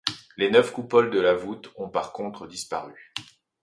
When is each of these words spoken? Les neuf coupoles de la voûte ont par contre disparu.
Les 0.35 0.49
neuf 0.49 0.71
coupoles 0.73 1.11
de 1.11 1.19
la 1.19 1.35
voûte 1.35 1.71
ont 1.75 1.87
par 1.87 2.11
contre 2.11 2.47
disparu. 2.47 3.13